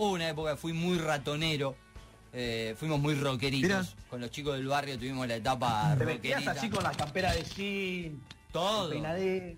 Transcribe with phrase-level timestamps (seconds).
[0.00, 1.76] Hubo una época que fui muy ratonero.
[2.32, 3.68] eh, fuimos muy rockeritos.
[3.68, 3.84] Mirá.
[4.08, 6.52] Con los chicos del barrio tuvimos la etapa Te rockerita.
[6.52, 8.20] así con la campera de jean.
[8.50, 8.88] Todo.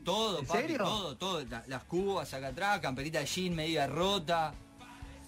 [0.05, 0.79] Todo, ¿En papi, serio?
[0.79, 1.45] todo, todo.
[1.49, 4.53] La- las cubas acá atrás, camperita de jean media rota.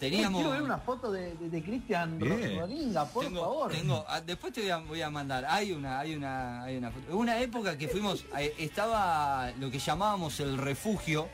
[0.00, 0.40] Teníamos.
[0.40, 3.70] Quiero ver una foto de, de, de Cristian por tengo, favor.
[3.72, 5.44] tengo- ah, después te voy a, voy a mandar.
[5.48, 7.16] Hay una, hay una, hay una foto.
[7.16, 11.28] Una época que fuimos, eh, estaba lo que llamábamos el refugio,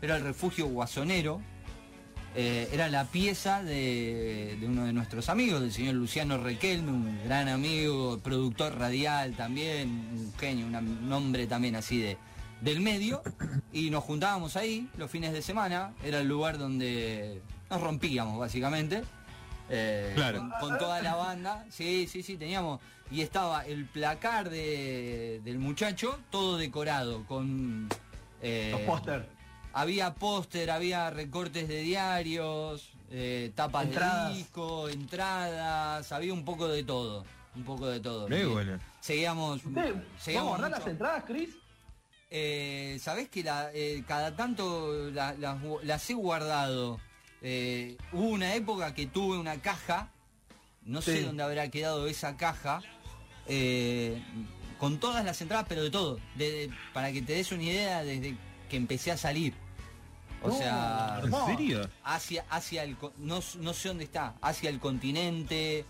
[0.00, 1.42] era el refugio guasonero.
[2.34, 7.20] Eh, era la pieza de, de uno de nuestros amigos, del señor Luciano Requelme, un
[7.24, 12.16] gran amigo, productor radial también, un genio, una- un hombre también así de
[12.60, 13.22] del medio,
[13.72, 19.02] y nos juntábamos ahí los fines de semana, era el lugar donde nos rompíamos básicamente.
[19.70, 20.38] eh, Claro.
[20.40, 25.58] con, con toda la banda, sí, sí, sí, teníamos, y estaba el placar de- del
[25.58, 27.88] muchacho, todo decorado, con...
[28.42, 29.28] eh, Los póster.
[29.80, 34.30] Había póster, había recortes de diarios, eh, tapas Entradas.
[34.30, 37.24] de disco, entradas, había un poco de todo.
[37.54, 38.28] Un poco de todo.
[38.28, 38.78] Muy bueno.
[39.00, 39.64] Seguíamos.
[39.64, 41.50] ¿Usted, ¿Vamos a guardar las entradas, Chris?
[42.30, 45.34] Eh, ¿Sabés que la, eh, cada tanto la-
[45.82, 47.00] las he guardado?
[47.40, 50.10] Eh, hubo una época que tuve una caja,
[50.82, 52.82] no sé dónde habrá quedado esa caja,
[53.46, 54.22] eh,
[54.78, 56.18] con todas las entradas, pero de todo.
[56.34, 58.36] de- de- para que te des una idea desde
[58.68, 59.54] que empecé a salir.
[60.42, 61.88] O No, sea, ¿En serio?
[62.04, 65.84] hacia, hacia el, no, no sé dónde está, hacia el continente,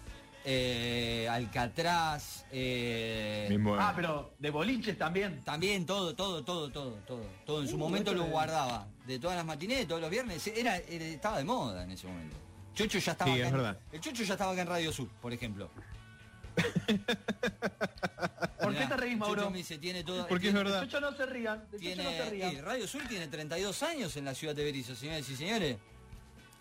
[0.45, 3.59] eh, Alcatraz, eh.
[3.79, 5.43] Ah, pero de boliches también.
[5.45, 7.61] también todo, todo, todo, todo, todo, todo.
[7.63, 8.87] En su Uh, momento lo guardaba.
[9.07, 12.07] De todas las matinés, de todos los viernes, era, era- estaba de moda en ese
[12.07, 12.37] momento.
[12.75, 13.79] Chocho ya estaba Sí, acá es en- verdad.
[13.93, 15.69] el Chocho ya estaba acá en Radio Sur, por ejemplo.
[18.73, 19.35] ¿Por qué te reís, Mauro?
[19.43, 20.27] Chocho me dice, tiene todo.
[20.27, 20.83] Porque es verdad.
[20.83, 21.65] Chucho, no se rían.
[21.79, 22.65] Tiene, no se rían.
[22.65, 25.77] Radio Sur tiene 32 años en la ciudad de Berizo, señores y señores.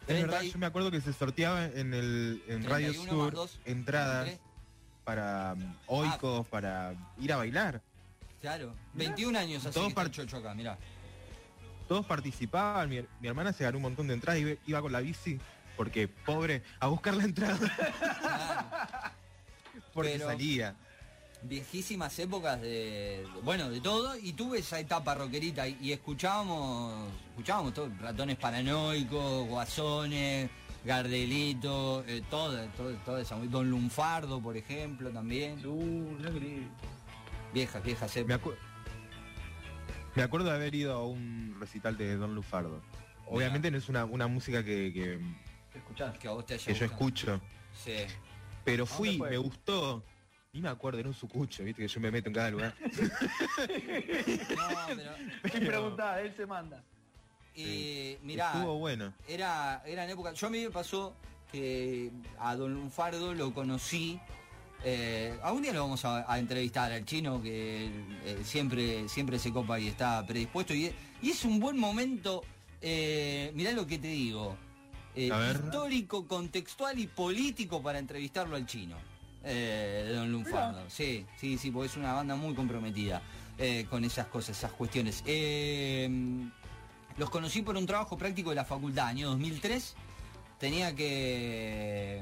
[0.08, 2.94] Es verdad, 30 y- yo me acuerdo que se sorteaba en el en 31 Radio
[2.94, 4.40] Sur entradas 33.
[5.04, 7.82] para um, oicos, para ir a bailar.
[8.42, 10.78] Claro, 21 años así Todo que está el par- Chocho acá, mirá.
[11.88, 14.92] Todos participaban, mi, mi hermana se ganó un montón de entradas y iba- iba con
[14.92, 15.40] la bici,
[15.76, 19.12] porque pobre, a buscar la entrada, Claro.
[19.94, 20.76] porque Pero- salía.
[21.48, 27.12] Viejísimas épocas de, de- bueno de todo y tuve esa etapa rockerita y, y escuchábamos
[27.30, 30.50] escuchábamos todo ratones paranoicos guasones
[30.86, 35.66] Gardelito eh, todo, todo toda esa Don Lunfardo por ejemplo también.
[35.66, 36.30] Uh, no
[37.54, 38.42] viejas viejas Me, épocas.
[38.42, 38.56] acu-
[40.16, 42.82] me acuerdo de haber ido a un recital de Don Lufardo.
[43.30, 45.20] Obviamente no es una, una música que, que-
[46.20, 47.42] que a vos te haya que yo escucho,
[47.74, 47.94] sí.
[48.64, 50.04] Pero fui, me gustó.
[50.58, 52.74] Ni me acuerdo, era un sucucho, viste que yo me meto en cada lugar.
[52.82, 55.12] no, pero
[55.54, 56.84] Sin preguntar, él se manda.
[57.56, 59.14] eh, mirá Estuvo bueno.
[59.28, 60.34] era, eran épocas.
[60.40, 61.16] Yo a mí me pasó
[61.52, 62.10] que
[62.40, 64.20] a Don Lunfardo lo conocí.
[64.84, 67.86] eh, algún día lo vamos a, a entrevistar al chino que
[68.26, 70.74] eh, siempre, siempre se copa y está predispuesto.
[70.74, 70.92] Y,
[71.22, 72.44] y es un buen momento.
[72.82, 74.58] Eh, mirá lo que te digo.
[75.16, 78.98] eh, histórico, contextual y político para entrevistarlo al chino.
[79.48, 80.84] Eh, de Don Lunfardo.
[80.90, 83.22] Sí, sí, sí, porque es una banda muy comprometida
[83.58, 85.24] eh, con esas cosas, esas cuestiones.
[85.26, 86.10] Eh,
[87.18, 89.96] los conocí por un trabajo práctico de la facultad, año 2003.
[90.60, 92.22] Tenía que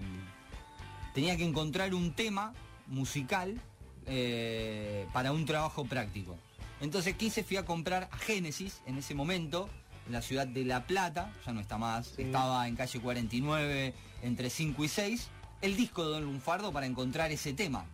[1.13, 2.53] tenía que encontrar un tema
[2.87, 3.59] musical
[4.05, 6.37] eh, para un trabajo práctico.
[6.81, 9.69] Entonces quise, fui a comprar a Génesis en ese momento,
[10.07, 14.49] en la ciudad de La Plata, ya no está más, estaba en calle 49, entre
[14.49, 15.29] 5 y 6,
[15.65, 17.85] el disco de Don Lunfardo para encontrar ese tema.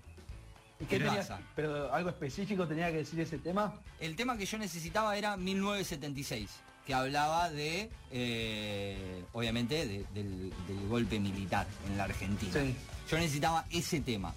[0.80, 1.28] ¿Y qué ¿Qué tenías?
[1.28, 1.42] pasa?
[1.56, 3.74] ¿Pero algo específico tenía que decir ese tema?
[4.00, 6.50] El tema que yo necesitaba era 1976,
[6.88, 12.52] que hablaba de, eh, obviamente, de- del, del golpe militar en la Argentina.
[12.54, 12.76] Sí.
[13.10, 14.34] Yo necesitaba ese tema.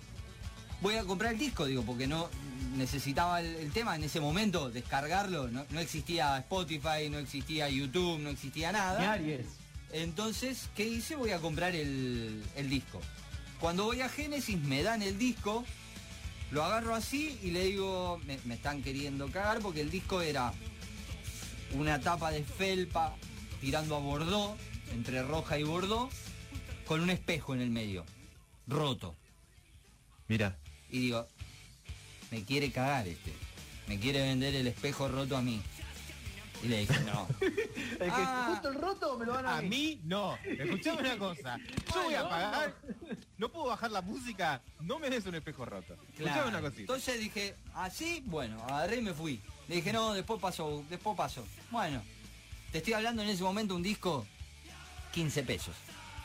[0.83, 2.29] Voy a comprar el disco, digo, porque no
[2.77, 5.49] necesitaba el, el tema en ese momento, descargarlo.
[5.49, 9.13] No, no existía Spotify, no existía YouTube, no existía Ni nada.
[9.13, 9.47] Aries.
[9.93, 11.17] Entonces, ¿qué hice?
[11.17, 13.01] Voy a comprar el, el disco.
[13.65, 15.65] Cuando voy a Génesis me dan el disco,
[16.51, 20.53] lo agarro así y le digo, me, me están queriendo cagar porque el disco era
[21.73, 23.17] una tapa de felpa
[23.63, 24.61] tirando a Bordeaux,
[24.93, 26.13] entre roja y Bordeaux,
[26.87, 28.05] con un espejo en el medio,
[28.67, 29.17] roto.
[30.29, 30.59] Mira,
[30.91, 31.27] Y digo,
[32.31, 33.33] me quiere cagar este,
[33.89, 35.63] me quiere vender el espejo roto a mí.
[36.63, 37.27] Y le dije, no.
[37.41, 38.49] El que Ah.
[38.51, 40.37] justo el roto me lo van a, a mí no.
[40.45, 41.59] Escuchame una cosa.
[41.95, 42.75] Yo voy a pagar.
[43.39, 44.61] No puedo bajar la música.
[44.81, 45.97] No me des un espejo roto.
[46.17, 46.49] Claro.
[46.49, 46.81] una cosita.
[46.83, 49.41] Entonces dije, así, bueno, agarré y me fui.
[49.69, 51.45] Le dije, no, después pasó, después pasó.
[51.71, 52.01] Bueno,
[52.71, 54.27] te estoy hablando en ese momento un disco,
[55.13, 55.75] 15 pesos.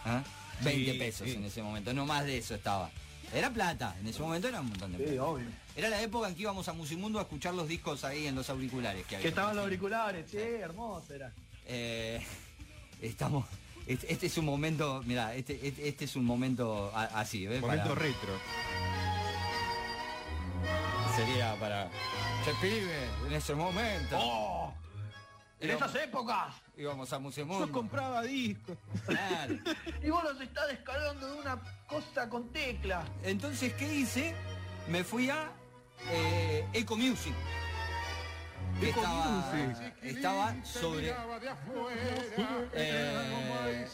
[0.06, 0.24] ¿Ah?
[0.62, 1.36] 20 Sí, pesos sí.
[1.36, 2.92] en ese momento, no más de eso estaba.
[3.34, 5.24] Era plata, en ese momento era un montón de Sí, plata.
[5.24, 5.48] obvio.
[5.76, 8.50] Era la época en que íbamos a Musimundo a escuchar los discos ahí en los
[8.50, 9.24] auriculares que había.
[9.24, 11.32] Que estaban los auriculares, sí, hermoso era.
[11.66, 12.22] Eh,
[13.02, 13.46] estamos.
[13.89, 17.59] Este, este es un momento, mira, este, este, este es un momento así, ¿ves?
[17.59, 18.33] Momento Para- retro.
[21.15, 21.89] sería para.
[22.45, 24.15] Che pibe, en ese momento.
[24.19, 24.74] ¡Oh!
[25.59, 26.53] En esas épocas.
[26.77, 27.71] Íbamos a Yo Musimundo.
[27.71, 28.77] compraba discos.
[29.07, 29.56] Claro.
[30.03, 33.03] Y vos los estás descargando de una cosa con tecla.
[33.24, 34.36] Entonces, ¿qué hice?
[34.88, 35.51] Me fui a
[36.12, 37.33] eh, Eco Music.
[38.80, 39.44] Que estaba,
[40.02, 41.14] estaba sobre.
[42.74, 43.88] Eh,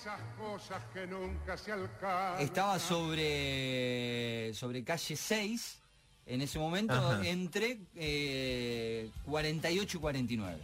[2.40, 5.78] estaba sobre sobre calle 6
[6.28, 7.26] en ese momento Ajá.
[7.26, 10.60] entre eh, 48 y 49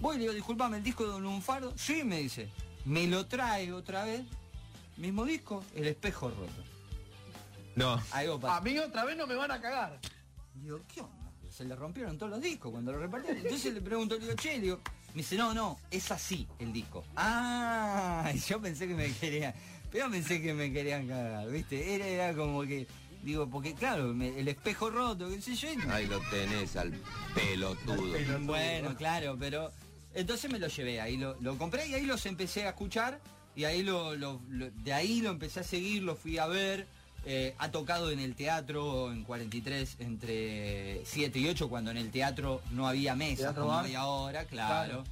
[0.00, 2.48] voy y le digo disculpame el disco de Don Lunfardo sí me dice
[2.84, 4.22] me lo trae otra vez
[4.96, 6.64] mismo disco el espejo roto
[7.76, 8.02] No.
[8.12, 9.98] algo A mí otra vez no me van a cagar.
[10.54, 11.19] digo qué onda
[11.50, 14.54] se le rompieron todos los discos cuando lo repartieron entonces le pregunto le digo che
[14.54, 14.80] le digo
[15.14, 19.52] me dice no no es así el disco ah yo pensé que me querían
[19.90, 22.86] pero pensé que me querían cagar viste era, era como que
[23.22, 26.92] digo porque claro me- el espejo roto qué sé yo Ahí lo tenés al
[27.34, 28.16] pelotudo.
[28.40, 29.70] bueno, claro, pero
[30.14, 33.20] entonces me lo llevé, ahí lo, lo compré y ahí los empecé a escuchar
[33.56, 36.86] y ahí lo, lo- lo- de ahí lo empecé a seguir, lo fui a ver.
[37.26, 42.10] Eh, ha tocado en el teatro en 43 entre 7 y 8 cuando en el
[42.10, 43.84] teatro no había mesas ¿Teatro como bar?
[43.86, 44.88] hay ahora, claro.
[45.02, 45.04] Claro.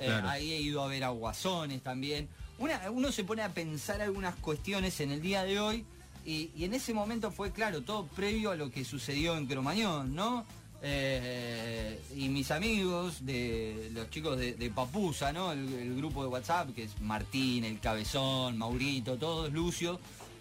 [0.00, 0.28] Eh, Claro.
[0.28, 2.28] ahí he ido a ver a Guasones también.
[2.58, 5.84] Una- uno se pone a pensar algunas cuestiones en el día de hoy
[6.26, 10.14] y, y en ese momento fue claro, todo previo a lo que sucedió en Cromañón,
[10.14, 10.44] ¿no?
[10.82, 15.52] Eh, y mis amigos, de los chicos de, de Papusa, ¿no?
[15.52, 19.98] El, el grupo de WhatsApp, que es Martín, el Cabezón, Maurito, todos, Lucio,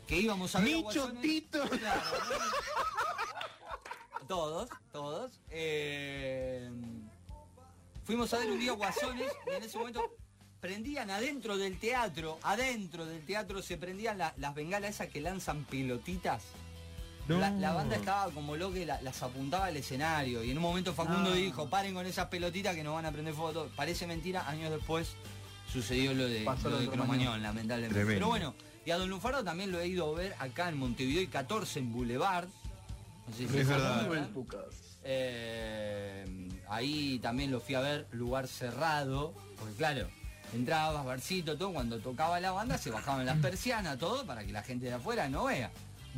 [0.08, 1.22] que íbamos a ver a Micho, Guasones.
[1.22, 1.70] Tito.
[1.70, 2.02] Claro,
[4.20, 4.28] ¿no?
[4.28, 5.32] todos, todos.
[5.50, 6.70] eh,
[8.06, 10.02] fuimos a ver un día Guasones y en ese momento
[10.60, 15.66] prendían adentro del teatro, adentro del teatro se prendían la- las bengalas esas que lanzan
[15.66, 16.42] pelotitas.
[17.28, 17.40] No.
[17.40, 20.44] La, la banda estaba como loca y la- las apuntaba al escenario.
[20.44, 21.36] Y en un momento Facundo No.
[21.36, 23.52] dijo, paren con esas pelotitas que nos van a prender fuego.
[23.54, 23.70] todo".
[23.76, 25.16] Parece mentira, años después
[25.72, 27.42] sucedió lo de, lo lo de Cromañón, Cromañón.
[27.44, 27.94] lamentablemente.
[27.96, 28.16] Tremendo.
[28.20, 28.54] Pero bueno,
[28.86, 31.80] y a Don Lunfardo también lo he ido a ver acá en Montevideo y 14
[31.80, 32.48] en Boulevard.
[33.28, 34.08] No sé si Es verdad.
[35.06, 40.08] Eh, ahí también lo fui a ver, lugar cerrado, porque claro,
[40.54, 44.64] entrabas, barcito, todo, cuando tocaba la banda se bajaban las persianas, todo, para que la
[44.64, 45.72] gente de afuera no vea.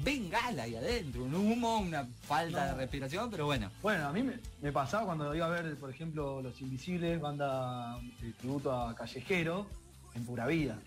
[0.03, 3.71] Bengala ahí adentro, un humo, una falta de respiración, pero bueno.
[3.81, 7.97] Bueno, a mí me, me pasaba cuando iba a ver, por ejemplo, Los Invisibles, banda
[8.19, 9.67] de tributo a Callejero,
[10.13, 10.77] en Pura Vida.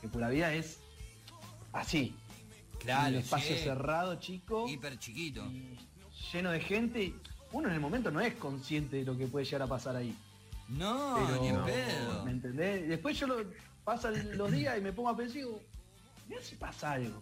[0.00, 0.78] Que Pura Vida es
[1.72, 2.14] así.
[2.78, 5.44] Claro, un espacio sí, cerrado, chico, hiper chiquito.
[6.32, 7.14] lleno de gente.
[7.52, 10.16] Uno en el momento no es consciente de lo que puede llegar a pasar ahí.
[10.68, 12.24] No, Pero, ni en pedo.
[12.24, 12.88] ¿Me entendés?
[12.88, 13.36] Después yo lo
[13.84, 15.60] pasan los días y me pongo a pensar y digo,
[16.28, 17.20] mira si pasa algo.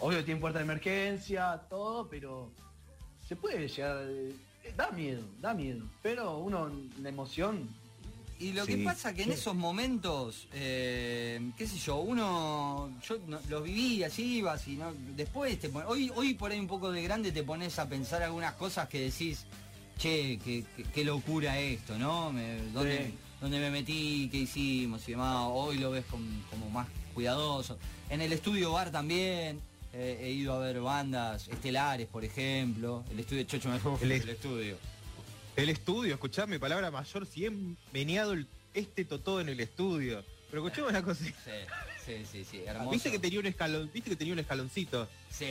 [0.00, 2.52] Obvio tiene puerta de emergencia, todo, pero
[3.26, 3.98] se puede llegar.
[4.08, 4.34] eh,
[4.76, 5.84] Da miedo, da miedo.
[6.02, 6.70] Pero uno,
[7.00, 7.68] la emoción,
[8.40, 8.76] Y lo Sí.
[8.76, 14.04] que pasa que en esos momentos, eh, qué sé yo, uno, yo no- los viví
[14.04, 17.42] así, ibas y no, después te hoy, hoy por ahí un poco de grande te
[17.42, 19.44] pones a pensar algunas cosas que decís,
[19.98, 22.30] che, qué, qué- qué locura esto, ¿no?
[22.32, 23.14] Me- ¿dónde, Sí.
[23.40, 24.28] dónde me metí?
[24.30, 25.08] ¿Qué hicimos?
[25.08, 25.46] Y demás.
[25.50, 27.76] Hoy lo ves con- como más cuidadoso.
[28.08, 29.60] En el estudio bar también.
[29.94, 33.04] eh, he ido a ver bandas estelares, por ejemplo.
[33.10, 34.76] El estudio de Chocho me El el, est- estudio.
[35.58, 37.50] El estudio, escuchame, palabra mayor, si he
[37.92, 40.24] meneado el- este totó en el estudio.
[40.50, 41.24] Pero escuchame una cosa.
[41.24, 41.34] Sí,
[42.06, 42.90] sí, sí, sí, hermoso.
[42.92, 45.08] ¿Viste que tenía un escalón, viste que tenía un escaloncito?
[45.30, 45.50] Sí,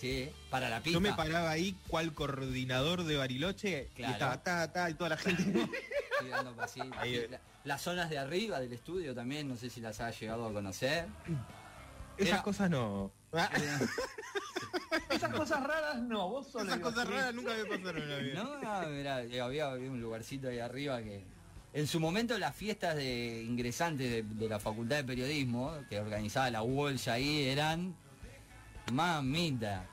[0.00, 0.94] sí, para la pista.
[0.94, 4.10] Yo me paraba ahí cual coordinador de Bariloche Claro.
[4.10, 5.42] y estaba ta, ta, y toda la gente.
[6.20, 6.92] Sí, dando pasitos.
[6.98, 7.28] Ahí, Sí, eh.
[7.30, 10.52] la- las zonas de arriba del estudio también, no sé si las has llegado a
[10.52, 11.06] conocer.
[12.18, 13.10] Esas Era- cosas no.
[13.32, 13.50] Ah,
[15.10, 16.64] esas cosas raras no, vos solo.
[16.64, 17.10] Esas cosas así.
[17.12, 18.42] raras nunca me pasaron en la vida.
[18.42, 21.24] No, no, mirá, eh, había, había un lugarcito ahí arriba que...
[21.72, 26.50] En su momento las fiestas de ingresantes de, de la Facultad de Periodismo, que organizaba
[26.50, 27.94] la Walsh ahí, eran...
[28.92, 29.86] Mamita.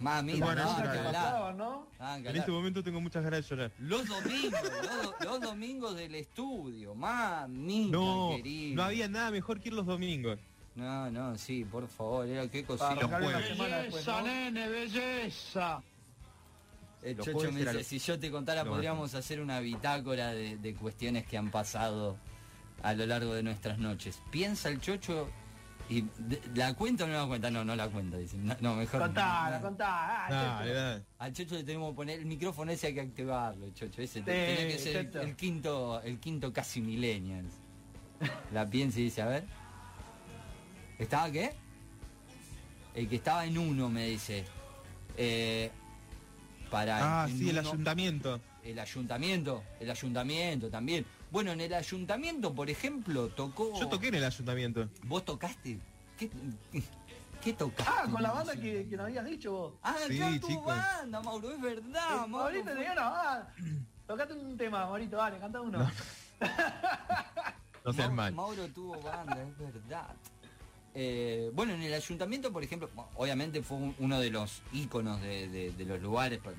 [0.00, 1.86] Mamita, Bueno, no, eso que pasaban, ¿no?
[1.98, 3.70] Ah, En este momento tengo muchas ganas de llorar.
[3.78, 4.60] Los domingos,
[5.04, 8.76] los, los domingos del estudio, mamita No, querida.
[8.76, 10.38] no había nada mejor que ir los domingos.
[10.76, 12.94] No, no, sí, por favor, era qué cosita.
[12.94, 14.22] ¿no?
[14.22, 15.82] nene, belleza.
[17.02, 21.26] El Chocho me dice, si yo te contara podríamos hacer una bitácora de, de cuestiones
[21.26, 22.18] que han pasado
[22.82, 24.20] a lo largo de nuestras noches.
[24.30, 25.28] Piensa el Chocho
[25.88, 27.50] Y de- ¿La cuenta o no la cuenta?
[27.50, 28.46] No, no la cuenta, dicen.
[28.46, 29.00] No, no, mejor.
[29.00, 29.66] Contala, no.
[29.66, 30.26] contala.
[30.26, 31.02] Ah, dale.
[31.18, 34.02] Al Chocho le tenemos que poner el micrófono ese hay que activarlo, Chocho.
[34.02, 37.52] Ese Sí, tiene que ser el, el quinto, el quinto casi millennials.
[38.52, 39.44] La piensa y dice, a ver.
[41.00, 41.52] ¿Estaba qué?
[42.94, 44.44] El que estaba en uno, me dice.
[45.16, 45.70] Eh,
[46.70, 48.40] para Ah, en sí, el ayuntamiento.
[48.62, 51.04] el ayuntamiento, el ayuntamiento también.
[51.30, 53.78] Bueno, en el ayuntamiento, por ejemplo, tocó.
[53.80, 54.88] Yo toqué en el ayuntamiento.
[55.04, 55.80] ¿Vos tocaste?
[56.18, 56.30] ¿Qué,
[57.42, 57.90] qué tocaste?
[57.96, 59.72] Ah, con la banda que, que nos habías dicho vos.
[59.82, 60.66] Ah, Sí, claro, tu chicos.
[60.66, 62.62] banda, Mauro, es verdad, Eh, Mauro.
[62.62, 63.54] Fue- tenía una banda.
[64.06, 65.78] Tocate un tema, Maurito, dale, canta uno.
[67.84, 68.34] No seas Mau- mal.
[68.34, 70.08] Mauro tuvo banda, es verdad.
[70.94, 75.48] Eh, bueno, en el ayuntamiento, por ejemplo, obviamente fue un- uno de los íconos de,
[75.48, 76.50] de- de los lugares de-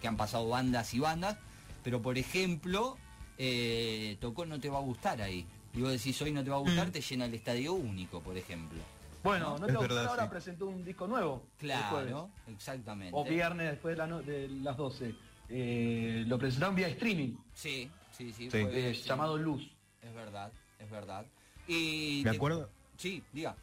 [0.00, 1.36] que han pasado bandas y bandas,
[1.82, 2.96] pero por ejemplo,
[3.38, 5.46] eh, tocó No Te Va a Gustar ahí.
[5.74, 6.92] Y vos decís, hoy no te va a gustar, Mm.
[6.92, 8.78] te llena el estadio único, por ejemplo.
[9.22, 10.28] Bueno, no te va a gustar, ahora sí.
[10.30, 11.42] presentó un disco nuevo.
[11.58, 13.12] Claro, exactamente.
[13.16, 15.14] O viernes después de, la no- de las 12.
[15.48, 18.44] Eh, lo presentaron vía streaming, Sí, sí, sí.
[18.44, 18.50] Sí.
[18.50, 19.02] fue- eh, sí.
[19.08, 19.62] llamado Luz.
[20.02, 21.24] Es verdad, es verdad.
[21.68, 22.68] Y Me te- acuerdo.
[22.96, 23.54] Sí, diga.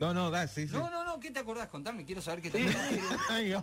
[0.00, 0.72] No, no, da, sí, sí.
[0.74, 1.68] No, no, no, ¿qué te acordás?
[1.68, 2.58] Contame, quiero saber qué te.
[3.28, 3.62] Ay, no,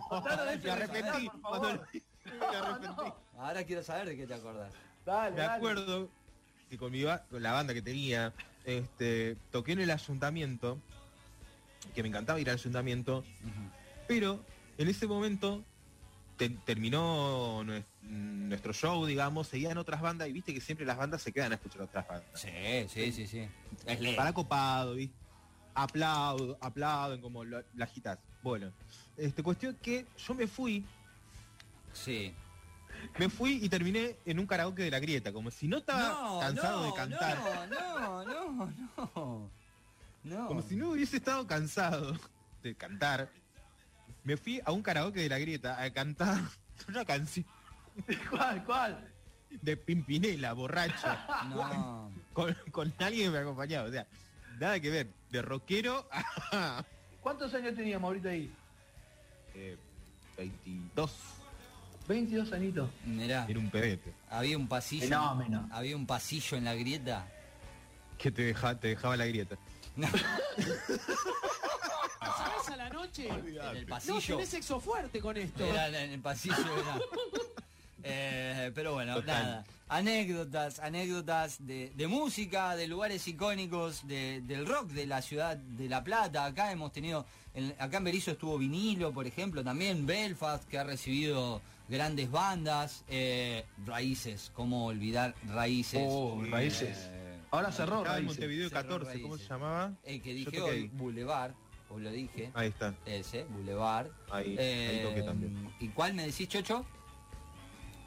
[0.52, 1.28] ese arrepentí.
[1.28, 1.88] por favor.
[2.24, 3.12] me arrepentí.
[3.36, 4.72] Ahora quiero saber de qué te acordás.
[5.04, 5.52] Dale, Me dale.
[5.56, 6.08] acuerdo
[6.70, 8.32] que con, mi ba- con la banda que tenía,
[8.64, 10.78] este, toqué en el ayuntamiento,
[11.94, 13.24] que me encantaba ir al ayuntamiento,
[14.06, 14.38] pero
[14.76, 15.64] en ese momento
[16.36, 21.20] te- terminó nues- nuestro show, digamos, seguían otras bandas y viste que siempre las bandas
[21.22, 22.28] se quedan a escuchar otras bandas.
[22.40, 22.50] Sí,
[22.88, 23.48] sí, sí, sí.
[23.86, 24.14] Es.
[24.14, 25.16] Para copado, ¿viste?
[25.82, 28.18] Aplaudo, aplauden como la agitas.
[28.42, 28.72] Bueno,
[29.16, 30.84] este, cuestión que yo me fui,
[31.92, 32.34] Sí.
[33.18, 36.84] me fui y terminé en un karaoke de la grieta, como si no estaba cansado
[36.84, 37.38] de cantar.
[37.70, 38.72] No, no, no,
[39.14, 39.50] no.
[40.24, 40.46] No.
[40.48, 42.16] Como si no hubiese estado cansado
[42.62, 43.30] de cantar.
[44.24, 46.40] Me fui a un karaoke de la grieta a cantar
[46.88, 47.46] una canción
[48.30, 49.12] ¿Cuál, cuál?
[49.62, 52.10] de Pimpinela, borracha, No.
[52.32, 53.88] con, con alguien que me acompañaba.
[53.88, 54.06] O sea,
[54.58, 55.17] nada que ver.
[55.30, 56.08] De rockero
[56.52, 56.84] a
[57.20, 58.50] ¿Cuántos años tenía Maurito ahí?
[59.54, 59.76] eh,
[60.36, 61.12] 22.
[62.06, 62.88] 22 añitos.
[63.04, 64.14] Mirá, Era un pedete.
[64.30, 65.02] había un pasillo.
[65.04, 65.68] Fenómeno.
[65.72, 67.26] Había un pasillo en la grieta.
[68.16, 69.56] Que te, deja, te dejaba la grieta.
[72.20, 73.28] ¿Sabes a la noche?
[73.28, 74.36] En el No, pasillo.
[74.36, 75.64] tenés sexo fuerte con esto.
[75.64, 76.98] Era en el pasillo era.
[78.04, 79.44] Eh, pero bueno, Total.
[79.44, 79.64] nada.
[79.88, 85.88] Anécdotas, anécdotas de, de música, de lugares icónicos, de- del rock de la ciudad de
[85.88, 86.44] La Plata.
[86.44, 90.84] Acá hemos tenido, en- acá en Berizo estuvo Vinilo, por ejemplo, también Belfast, que ha
[90.84, 93.02] recibido grandes bandas.
[93.08, 96.02] eh, raíces, cómo olvidar Raíces.
[96.06, 97.08] Oh, Raíces.
[97.10, 98.26] Eh, Ahora cerró, Raíces.
[98.26, 99.92] Montevideo Cerró 14, ¿cómo se llamaba?
[100.04, 100.88] el que dije hoy.
[100.92, 101.52] Boulevard,
[101.88, 102.50] os lo dije.
[102.52, 102.94] Ahí está.
[103.06, 104.08] Ese, Boulevard.
[104.30, 105.70] Ahí, Eh, ahí toqué también.
[105.80, 106.84] ¿Y cuál me decís, Chocho?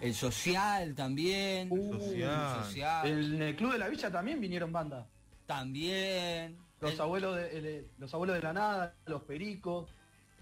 [0.01, 1.67] El social también.
[1.71, 2.65] Uh, Social.
[2.65, 5.05] social el- en el Club de la Villa también vinieron bandas.
[5.45, 6.57] también.
[6.79, 9.89] Los El- abuelos de, el- los abuelos de la nada, los pericos.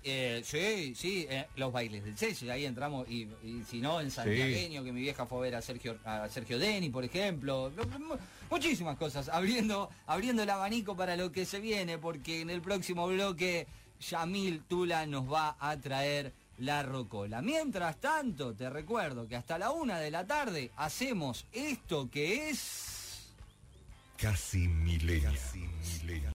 [0.04, 4.10] eh, sí, sí, eh, los bailes del sello, ahí entramos, y, y si no, en
[4.12, 7.70] Santiagueño, que mi vieja fue a ver a Sergio, a Sergio Deni, por ejemplo.
[8.00, 8.16] Mu-
[8.50, 13.08] Muchísimas cosas, abriendo, abriendo el abanico para lo que se viene, porque en el próximo
[13.10, 13.68] bloque
[14.00, 17.42] Yamil Tula nos va a traer la rocola.
[17.42, 23.32] Mientras tanto, te recuerdo que hasta la una de la tarde hacemos esto que es...
[24.18, 25.32] Casi milenio.